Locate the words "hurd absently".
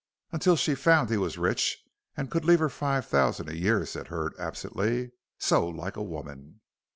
4.07-5.11